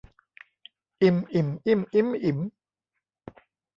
[1.03, 2.37] อิม อิ่ม อิ้ม อิ๊ม อิ๋ม